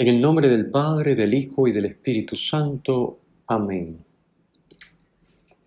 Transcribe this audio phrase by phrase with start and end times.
[0.00, 3.18] En el nombre del Padre, del Hijo y del Espíritu Santo.
[3.46, 3.98] Amén.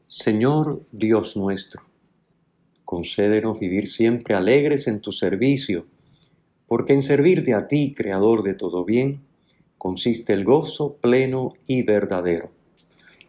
[0.07, 1.83] Señor Dios nuestro,
[2.83, 5.85] concédenos vivir siempre alegres en tu servicio,
[6.65, 9.21] porque en servirte a ti, Creador de todo bien,
[9.77, 12.49] consiste el gozo pleno y verdadero.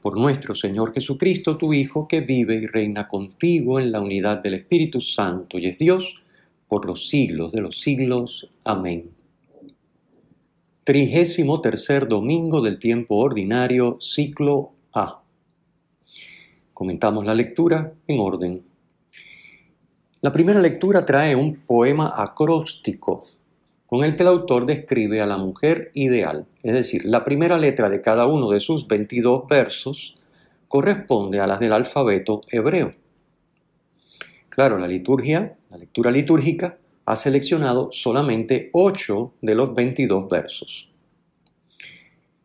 [0.00, 4.54] Por nuestro Señor Jesucristo, tu Hijo, que vive y reina contigo en la unidad del
[4.54, 6.22] Espíritu Santo y es Dios,
[6.66, 8.48] por los siglos de los siglos.
[8.64, 9.13] Amén.
[10.84, 15.22] Trigésimo tercer domingo del tiempo ordinario, ciclo A.
[16.74, 18.62] Comentamos la lectura en orden.
[20.20, 23.24] La primera lectura trae un poema acróstico
[23.86, 27.88] con el que el autor describe a la mujer ideal, es decir, la primera letra
[27.88, 30.18] de cada uno de sus 22 versos
[30.68, 32.92] corresponde a las del alfabeto hebreo.
[34.50, 40.90] Claro, la liturgia, la lectura litúrgica, ha seleccionado solamente 8 de los 22 versos.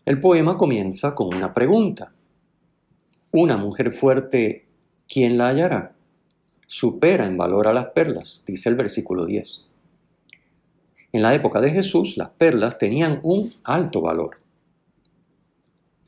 [0.05, 2.11] El poema comienza con una pregunta.
[3.31, 4.67] Una mujer fuerte,
[5.07, 5.95] ¿quién la hallará?
[6.65, 9.67] Supera en valor a las perlas, dice el versículo 10.
[11.11, 14.39] En la época de Jesús, las perlas tenían un alto valor.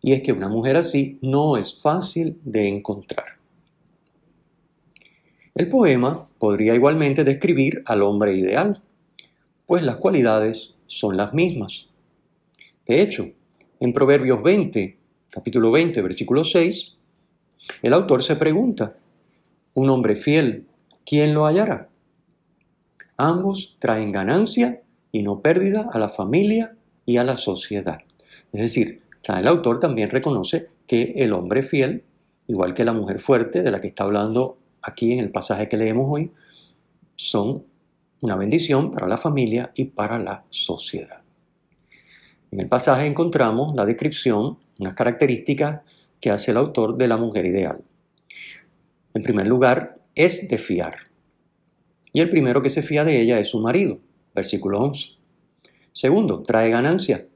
[0.02, 3.41] Y es que una mujer así no es fácil de encontrar.
[5.54, 8.82] El poema podría igualmente describir al hombre ideal,
[9.66, 11.88] pues las cualidades son las mismas.
[12.88, 13.30] De hecho,
[13.82, 14.98] en Proverbios 20,
[15.30, 16.96] capítulo 20, versículo 6,
[17.82, 18.96] el autor se pregunta,
[19.74, 20.68] un hombre fiel,
[21.06, 21.90] ¿quién lo hallará?
[23.18, 24.82] Ambos traen ganancia
[25.12, 28.00] y no pérdida a la familia y a la sociedad.
[28.54, 32.06] Es decir, el autor también reconoce que el hombre fiel,
[32.48, 35.78] igual que la mujer fuerte de la que está hablando aquí en el pasaje que
[35.78, 36.32] leemos hoy,
[37.16, 37.64] son
[38.22, 41.22] una bendición para la familia y para la sociedad.
[42.52, 45.82] En el pasaje encontramos la descripción, unas características
[46.20, 47.82] que hace el autor de la mujer ideal.
[49.14, 50.96] En primer lugar, es de fiar.
[52.14, 54.00] Y el primero que se fía de ella es su marido,
[54.36, 55.12] versículo 11.
[55.94, 57.28] Segundo, trae ganancia,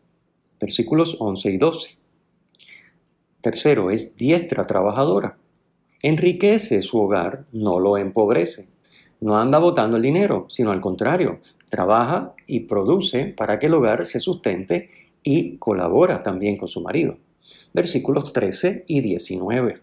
[0.60, 1.98] versículos 11 y 12.
[3.42, 5.38] Tercero, es diestra trabajadora,
[6.02, 8.70] enriquece su hogar, no lo empobrece.
[9.22, 11.40] No anda botando el dinero, sino al contrario,
[11.70, 14.90] trabaja y produce para que el hogar se sustente
[15.24, 17.18] y colabora también con su marido.
[17.74, 19.82] Versículos 13 y 19.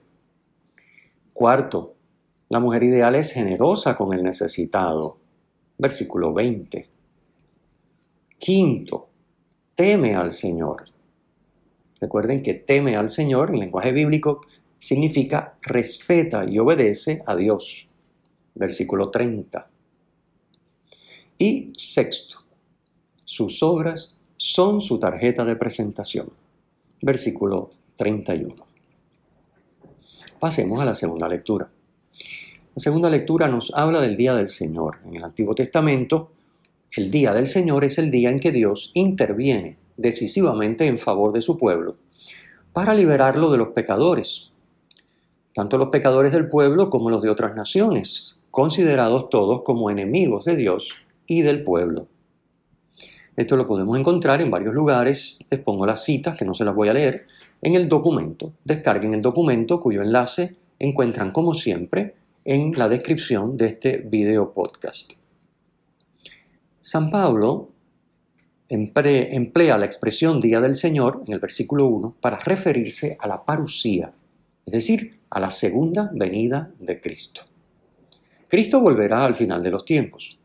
[1.32, 1.94] Cuarto,
[2.48, 5.18] la mujer ideal es generosa con el necesitado.
[5.78, 6.88] Versículo 20.
[8.38, 9.08] Quinto,
[9.74, 10.84] teme al Señor.
[12.00, 14.42] Recuerden que teme al Señor en lenguaje bíblico
[14.82, 17.88] significa respeta y obedece a Dios.
[18.56, 19.68] Versículo 30.
[21.38, 22.38] Y sexto,
[23.24, 26.30] sus obras son su tarjeta de presentación.
[27.00, 28.56] Versículo 31.
[30.40, 31.70] Pasemos a la segunda lectura.
[32.74, 34.98] La segunda lectura nos habla del día del Señor.
[35.06, 36.32] En el Antiguo Testamento,
[36.90, 41.40] el día del Señor es el día en que Dios interviene decisivamente en favor de
[41.40, 41.98] su pueblo
[42.72, 44.51] para liberarlo de los pecadores,
[45.54, 50.56] tanto los pecadores del pueblo como los de otras naciones, considerados todos como enemigos de
[50.56, 50.94] Dios
[51.26, 52.08] y del pueblo.
[53.36, 56.74] Esto lo podemos encontrar en varios lugares, les pongo las citas, que no se las
[56.74, 57.26] voy a leer,
[57.62, 58.52] en el documento.
[58.64, 62.14] Descarguen el documento cuyo enlace encuentran como siempre
[62.44, 65.12] en la descripción de este video podcast.
[66.80, 67.70] San Pablo
[68.68, 74.12] emplea la expresión Día del Señor en el versículo 1 para referirse a la parusía,
[74.66, 77.40] es decir, a la segunda venida de Cristo.
[78.48, 80.38] Cristo volverá al final de los tiempos.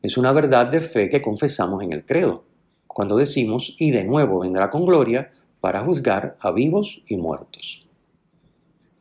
[0.00, 2.44] Es una verdad de fe que confesamos en el credo,
[2.86, 7.88] cuando decimos, y de nuevo vendrá con gloria para juzgar a vivos y muertos.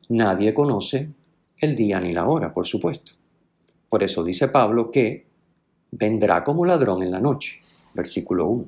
[0.10, 1.10] Nadie conoce
[1.60, 3.12] el día ni la hora, por supuesto.
[3.90, 5.28] Por eso dice Pablo que
[5.92, 7.62] vendrá como ladrón en la noche,
[7.94, 8.66] versículo 1.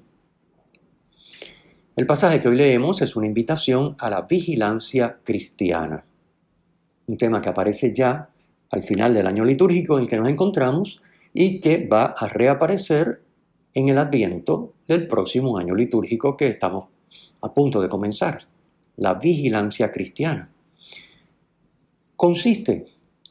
[1.96, 6.06] El pasaje que hoy leemos es una invitación a la vigilancia cristiana,
[7.08, 8.30] un tema que aparece ya
[8.70, 11.02] al final del año litúrgico en el que nos encontramos
[11.34, 13.22] y que va a reaparecer
[13.74, 16.86] en el adviento del próximo año litúrgico que estamos
[17.42, 18.48] a punto de comenzar,
[18.98, 20.50] la vigilancia cristiana.
[22.16, 22.86] Consiste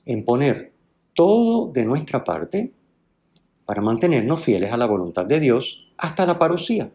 [0.05, 0.73] en poner
[1.15, 2.73] todo de nuestra parte
[3.65, 6.91] para mantenernos fieles a la voluntad de Dios hasta la parucía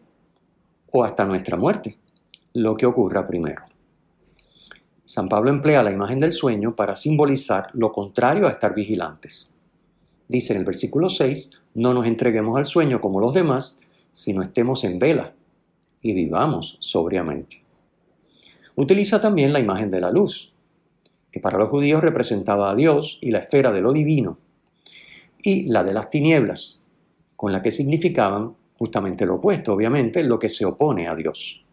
[0.92, 1.98] o hasta nuestra muerte,
[2.54, 3.69] lo que ocurra primero.
[5.10, 9.60] San Pablo emplea la imagen del sueño para simbolizar lo contrario a estar vigilantes.
[10.28, 13.80] Dice en el versículo 6, no nos entreguemos al sueño como los demás,
[14.12, 15.34] sino estemos en vela
[16.04, 17.64] y vivamos sobriamente.
[18.76, 20.54] Utiliza también la imagen de la luz,
[21.32, 24.38] que para los judíos representaba a Dios y la esfera de lo divino,
[25.42, 26.86] y la de las tinieblas,
[27.36, 31.66] con la que significaban justamente lo opuesto, obviamente, lo que se opone a Dios.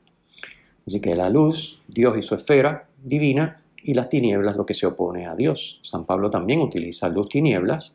[0.86, 4.86] Así que la luz, Dios y su esfera divina, y las tinieblas, lo que se
[4.86, 5.78] opone a Dios.
[5.82, 7.92] San Pablo también utiliza luz tinieblas.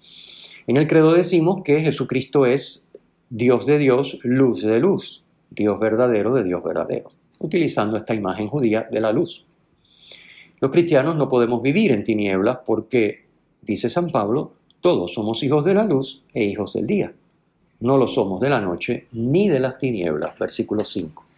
[0.65, 2.93] En el credo decimos que Jesucristo es
[3.29, 8.88] Dios de Dios, luz de luz, Dios verdadero de Dios verdadero, utilizando esta imagen judía
[8.89, 9.45] de la luz.
[10.61, 13.25] Los cristianos no podemos vivir en tinieblas porque,
[13.61, 17.13] dice San Pablo, todos somos hijos de la luz e hijos del día.
[17.81, 20.39] No lo somos de la noche ni de las tinieblas.
[20.39, 21.31] Versículo 5.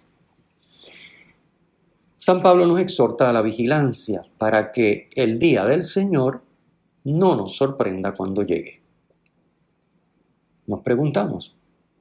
[2.25, 6.41] San Pablo nos exhorta a la vigilancia para que el día del Señor
[7.03, 8.81] no nos sorprenda cuando llegue.
[10.67, 11.53] Nos preguntamos,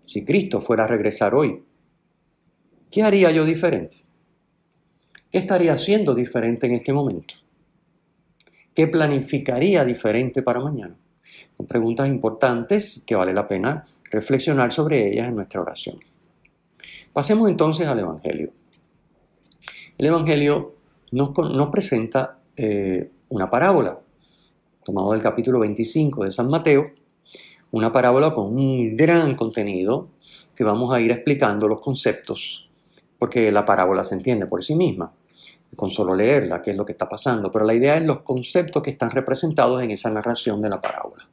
[0.04, 1.64] si Cristo fuera a regresar hoy,
[2.88, 3.96] ¿qué haría yo diferente?
[5.28, 7.34] ¿Qué estaría haciendo diferente en este momento?
[8.72, 10.94] ¿Qué planificaría diferente para mañana?
[11.56, 15.98] Son preguntas importantes que vale la pena reflexionar sobre ellas en nuestra oración.
[17.12, 18.62] Pasemos entonces al Evangelio.
[19.99, 20.75] El Evangelio
[21.12, 21.35] nos,
[21.71, 23.99] presenta eh, una parábola,
[24.83, 26.93] tomado del capítulo 25 de San Mateo,
[27.73, 30.09] una parábola con un gran contenido
[30.56, 32.69] que vamos a ir explicando los conceptos,
[33.19, 35.12] porque la parábola se entiende por sí misma,
[35.77, 38.83] con solo leerla, qué es lo que está pasando, pero la idea es los conceptos
[38.83, 41.29] que están representados en esa narración de la parábola.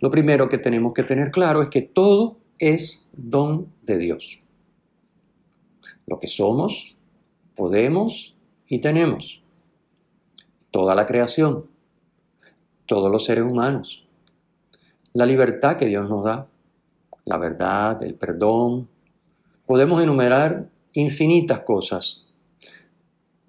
[0.00, 4.40] Lo primero que tenemos que tener claro es que todo es don de Dios.
[6.06, 6.96] Lo que somos,
[7.58, 8.36] podemos
[8.68, 9.42] y tenemos.
[10.70, 11.66] Toda la creación,
[12.86, 14.06] todos los seres humanos,
[15.12, 16.46] la libertad que Dios nos da,
[17.24, 18.88] la verdad, el perdón.
[19.66, 22.28] Podemos enumerar infinitas cosas,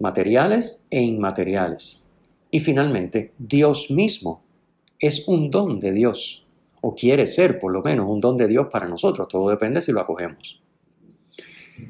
[0.00, 2.02] materiales e inmateriales.
[2.50, 4.42] Y finalmente, Dios mismo
[4.98, 6.44] es un don de Dios,
[6.80, 9.92] o quiere ser por lo menos un don de Dios para nosotros, todo depende si
[9.92, 10.59] lo acogemos.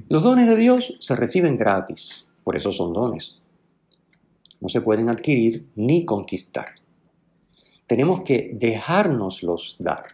[0.08, 3.42] Los dones de Dios se reciben gratis, por eso son dones.
[4.60, 6.74] No se pueden adquirir ni conquistar.
[7.86, 10.04] Tenemos que dejárnoslos dar.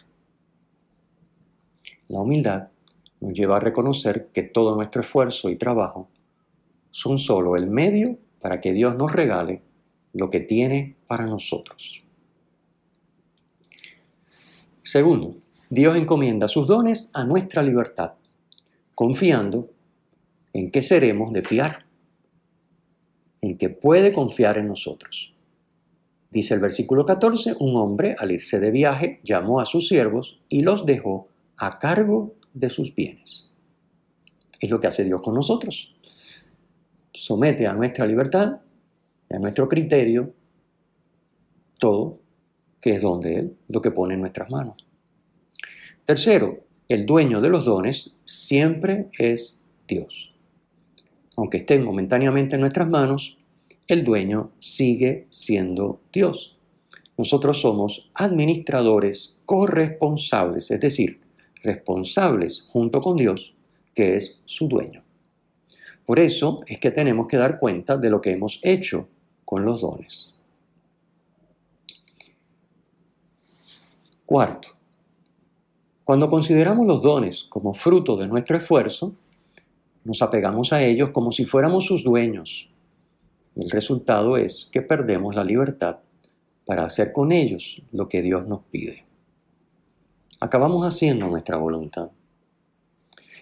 [2.08, 2.68] La humildad
[3.20, 6.08] nos lleva a reconocer que todo nuestro esfuerzo y trabajo
[6.90, 9.62] son solo el medio para que Dios nos regale
[10.12, 12.02] lo que tiene para nosotros.
[14.82, 15.34] Segundo,
[15.68, 18.12] Dios encomienda sus dones a nuestra libertad,
[18.96, 19.70] confiando
[20.52, 21.86] en que seremos de fiar,
[23.42, 25.34] en que puede confiar en nosotros.
[26.30, 30.62] Dice el versículo 14, un hombre al irse de viaje llamó a sus siervos y
[30.62, 33.52] los dejó a cargo de sus bienes.
[34.58, 35.94] Es lo que hace Dios con nosotros.
[37.12, 38.60] Somete a nuestra libertad
[39.30, 40.32] a nuestro criterio
[41.78, 42.20] todo
[42.80, 44.86] que es don de Él, lo que pone en nuestras manos.
[46.04, 50.36] Tercero, el dueño de los dones siempre es Dios
[51.36, 53.38] aunque estén momentáneamente en nuestras manos,
[53.86, 56.58] el dueño sigue siendo Dios.
[57.16, 61.20] Nosotros somos administradores corresponsables, es decir,
[61.62, 63.54] responsables junto con Dios,
[63.94, 65.02] que es su dueño.
[66.04, 69.08] Por eso es que tenemos que dar cuenta de lo que hemos hecho
[69.44, 70.34] con los dones.
[74.24, 74.75] Cuarto,
[76.06, 79.16] cuando consideramos los dones como fruto de nuestro esfuerzo,
[80.04, 82.70] nos apegamos a ellos como si fuéramos sus dueños.
[83.56, 85.98] El resultado es que perdemos la libertad
[86.64, 89.04] para hacer con ellos lo que Dios nos pide.
[90.40, 92.10] Acabamos haciendo nuestra voluntad.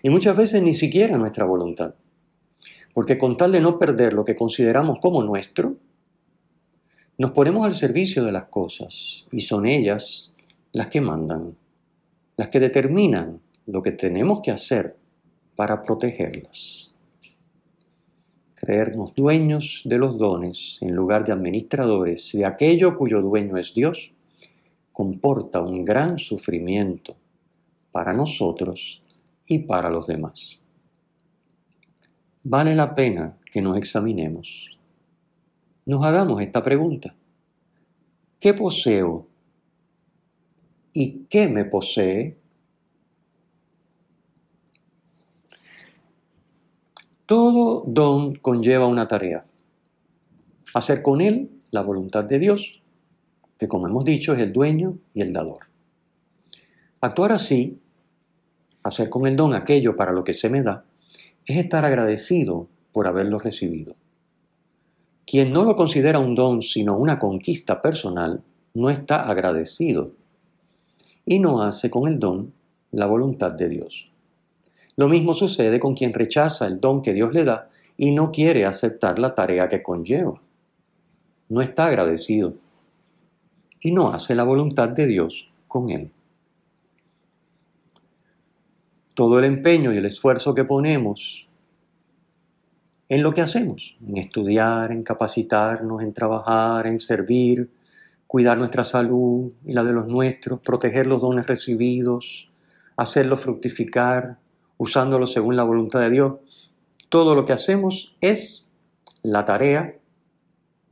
[0.03, 1.95] Y muchas veces ni siquiera nuestra voluntad.
[2.95, 5.77] Porque con tal de no perder lo que consideramos como nuestro,
[7.19, 10.35] nos ponemos al servicio de las cosas y son ellas
[10.73, 11.59] las que mandan,
[12.37, 14.97] las que determinan lo que tenemos que hacer
[15.57, 16.95] para protegerlas.
[18.55, 24.13] Creernos dueños de los dones en lugar de administradores de aquello cuyo dueño es Dios
[24.93, 27.17] comporta un gran sufrimiento
[27.91, 29.03] para nosotros
[29.47, 30.61] y para los demás.
[32.45, 34.79] Vale la pena que nos examinemos.
[35.87, 37.15] Nos hagamos esta pregunta.
[38.39, 39.27] ¿Qué poseo?
[40.97, 42.39] ¿Y qué me posee?
[47.27, 49.45] Todo don conlleva una tarea.
[50.73, 52.81] Hacer con él la voluntad de Dios,
[53.59, 55.67] que como hemos dicho es el dueño y el dador.
[57.01, 57.81] Actuar así,
[58.85, 60.85] hacer con el don aquello para lo que se me da,
[61.45, 63.97] es estar agradecido por haberlo recibido.
[65.27, 70.13] Quien no lo considera un don sino una conquista personal, no está agradecido
[71.27, 72.53] y no hace con el don
[72.91, 74.11] la voluntad de Dios.
[74.97, 78.65] Lo mismo sucede con quien rechaza el don que Dios le da y no quiere
[78.65, 80.41] aceptar la tarea que conlleva.
[81.49, 82.55] No está agradecido
[83.81, 86.11] y no hace la voluntad de Dios con él.
[89.15, 91.47] Todo el empeño y el esfuerzo que ponemos
[93.09, 97.69] en lo que hacemos, en estudiar, en capacitarnos, en trabajar, en servir,
[98.35, 102.51] cuidar nuestra salud y la de los nuestros, proteger los dones recibidos,
[102.97, 104.39] hacerlos fructificar,
[104.77, 106.73] usándolos según la voluntad de Dios.
[107.09, 108.67] Todo lo que hacemos es
[109.23, 109.99] la tarea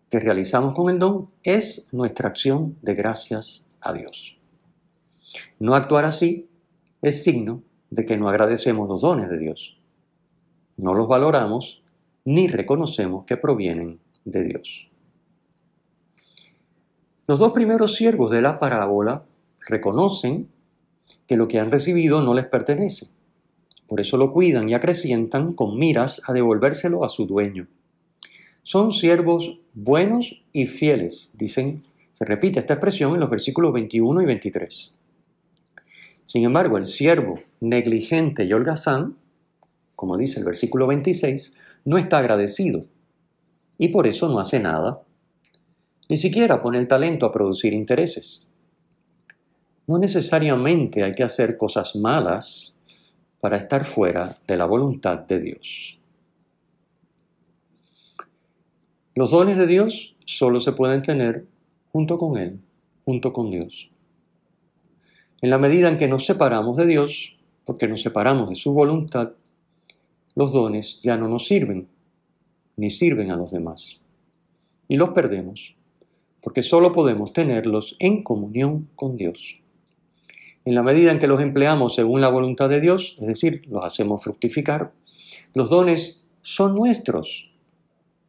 [0.08, 4.38] que realizamos con el don, es nuestra acción de gracias a Dios.
[5.58, 6.48] No actuar así
[7.02, 9.80] es signo de que no agradecemos los dones de Dios.
[10.76, 11.82] No los valoramos
[12.24, 14.91] ni reconocemos que provienen de Dios.
[17.26, 19.24] Los dos primeros siervos de la parábola
[19.66, 20.48] reconocen
[21.26, 23.06] que lo que han recibido no les pertenece.
[23.86, 27.68] Por eso lo cuidan y acrecientan con miras a devolvérselo a su dueño.
[28.62, 34.26] Son siervos buenos y fieles, dicen, se repite esta expresión en los versículos 21 y
[34.26, 34.94] 23.
[36.24, 39.16] Sin embargo, el siervo negligente y holgazán,
[39.94, 42.86] como dice el versículo 26, no está agradecido
[43.78, 45.02] y por eso no hace nada.
[46.08, 48.46] Ni siquiera pone el talento a producir intereses.
[49.86, 52.76] No necesariamente hay que hacer cosas malas
[53.40, 55.98] para estar fuera de la voluntad de Dios.
[59.14, 61.44] Los dones de Dios solo se pueden tener
[61.92, 62.60] junto con Él,
[63.04, 63.90] junto con Dios.
[65.42, 69.32] En la medida en que nos separamos de Dios, porque nos separamos de su voluntad,
[70.34, 71.88] los dones ya no nos sirven,
[72.76, 74.00] ni sirven a los demás.
[74.88, 75.74] Y los perdemos,
[76.42, 79.60] porque solo podemos tenerlos en comunión con Dios.
[80.64, 83.84] En la medida en que los empleamos según la voluntad de Dios, es decir, los
[83.84, 84.92] hacemos fructificar,
[85.54, 87.50] los dones son nuestros,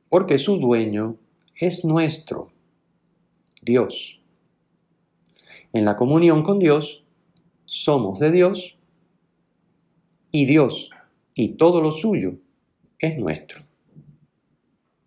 [0.09, 1.17] porque su dueño
[1.59, 2.51] es nuestro,
[3.61, 4.19] Dios.
[5.73, 7.03] En la comunión con Dios,
[7.65, 8.77] somos de Dios
[10.31, 10.91] y Dios
[11.33, 12.35] y todo lo suyo
[12.99, 13.63] es nuestro.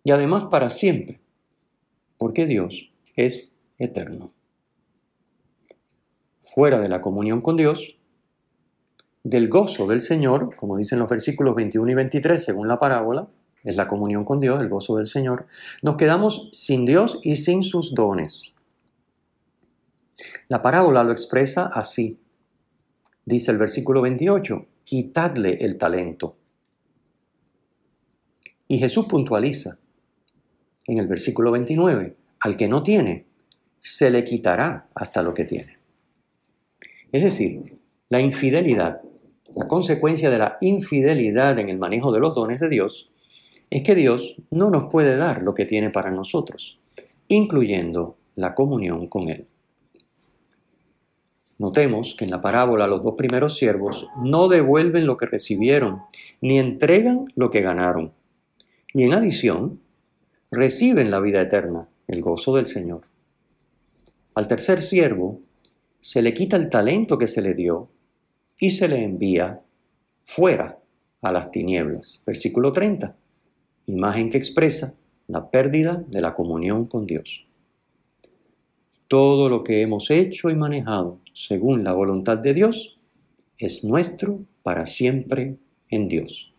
[0.03, 1.21] Y además para siempre,
[2.17, 4.31] porque Dios es eterno.
[6.45, 7.97] Fuera de la comunión con Dios,
[9.23, 13.27] del gozo del Señor, como dicen los versículos 21 y 23 según la parábola,
[13.63, 15.47] es la comunión con Dios, el gozo del Señor,
[15.81, 18.53] nos quedamos sin Dios y sin sus dones.
[20.47, 22.19] La parábola lo expresa así.
[23.25, 26.37] Dice el versículo 28, quitadle el talento.
[28.69, 29.79] Y Jesús puntualiza
[30.85, 33.25] en el versículo 29, al que no tiene,
[33.79, 35.77] se le quitará hasta lo que tiene.
[37.11, 39.01] Es decir, la infidelidad,
[39.55, 43.09] la consecuencia de la infidelidad en el manejo de los dones de Dios,
[43.69, 46.79] es que Dios no nos puede dar lo que tiene para nosotros,
[47.27, 49.47] incluyendo la comunión con Él.
[51.59, 56.03] Notemos que en la parábola los dos primeros siervos no devuelven lo que recibieron,
[56.39, 58.13] ni entregan lo que ganaron.
[58.93, 59.81] Y en adición,
[60.51, 63.01] reciben la vida eterna, el gozo del Señor.
[64.35, 65.41] Al tercer siervo
[65.99, 67.89] se le quita el talento que se le dio
[68.59, 69.61] y se le envía
[70.25, 70.79] fuera
[71.21, 72.23] a las tinieblas.
[72.25, 73.15] Versículo 30,
[73.87, 74.95] imagen que expresa
[75.27, 77.45] la pérdida de la comunión con Dios.
[79.07, 82.99] Todo lo que hemos hecho y manejado según la voluntad de Dios
[83.57, 85.57] es nuestro para siempre
[85.89, 86.53] en Dios.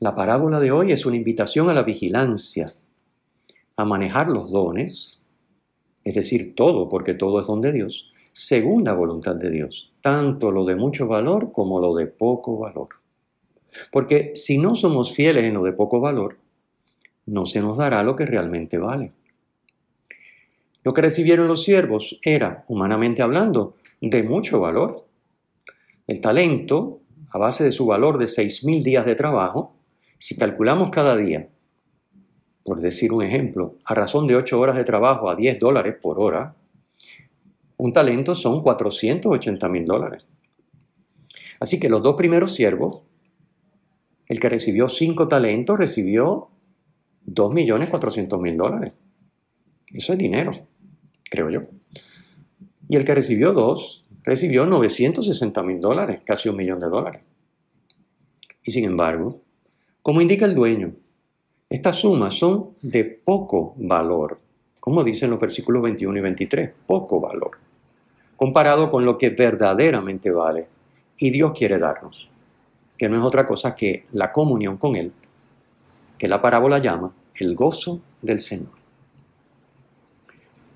[0.00, 2.72] La parábola de hoy es una invitación a la vigilancia,
[3.76, 5.26] a manejar los dones,
[6.04, 10.52] es decir, todo, porque todo es don de Dios, según la voluntad de Dios, tanto
[10.52, 12.88] lo de mucho valor como lo de poco valor.
[13.90, 16.38] Porque si no somos fieles en lo de poco valor,
[17.26, 19.12] no se nos dará lo que realmente vale.
[20.84, 25.06] Lo que recibieron los siervos era, humanamente hablando, de mucho valor.
[26.06, 27.00] El talento
[27.30, 29.74] a base de su valor de 6.000 días de trabajo,
[30.18, 31.48] si calculamos cada día,
[32.64, 36.20] por decir un ejemplo, a razón de 8 horas de trabajo a 10 dólares por
[36.20, 36.54] hora,
[37.76, 40.26] un talento son 480 mil dólares.
[41.60, 43.02] Así que los dos primeros siervos,
[44.26, 46.50] el que recibió 5 talentos recibió
[47.26, 48.94] 2.400.000 dólares.
[49.92, 50.52] Eso es dinero,
[51.30, 51.62] creo yo.
[52.88, 57.22] Y el que recibió 2 recibió 960 mil dólares, casi un millón de dólares.
[58.62, 59.42] Y sin embargo,
[60.02, 60.92] como indica el dueño,
[61.68, 64.40] estas sumas son de poco valor,
[64.80, 67.58] como dicen los versículos 21 y 23, poco valor,
[68.36, 70.66] comparado con lo que verdaderamente vale
[71.18, 72.30] y Dios quiere darnos,
[72.96, 75.12] que no es otra cosa que la comunión con Él,
[76.16, 78.78] que la parábola llama el gozo del Señor.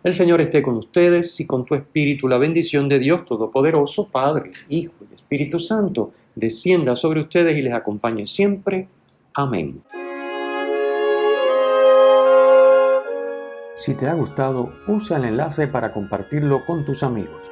[0.05, 2.27] El Señor esté con ustedes y con tu espíritu.
[2.27, 7.73] La bendición de Dios Todopoderoso, Padre, Hijo y Espíritu Santo, descienda sobre ustedes y les
[7.73, 8.89] acompañe siempre.
[9.35, 9.83] Amén.
[13.77, 17.52] Si te ha gustado, usa el enlace para compartirlo con tus amigos.